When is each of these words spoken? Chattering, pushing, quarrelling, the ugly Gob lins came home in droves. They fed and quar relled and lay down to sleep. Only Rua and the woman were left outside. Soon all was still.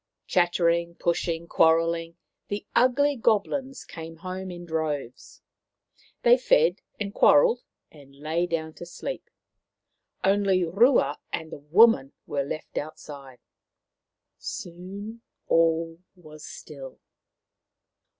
Chattering, 0.25 0.95
pushing, 0.95 1.47
quarrelling, 1.47 2.17
the 2.47 2.65
ugly 2.75 3.15
Gob 3.15 3.45
lins 3.45 3.87
came 3.87 4.15
home 4.15 4.49
in 4.49 4.65
droves. 4.65 5.43
They 6.23 6.37
fed 6.39 6.81
and 6.99 7.13
quar 7.13 7.41
relled 7.43 7.61
and 7.91 8.15
lay 8.15 8.47
down 8.47 8.73
to 8.81 8.85
sleep. 8.87 9.29
Only 10.23 10.63
Rua 10.65 11.19
and 11.31 11.51
the 11.51 11.59
woman 11.59 12.13
were 12.25 12.41
left 12.43 12.79
outside. 12.79 13.37
Soon 14.39 15.21
all 15.47 15.99
was 16.15 16.43
still. 16.47 16.99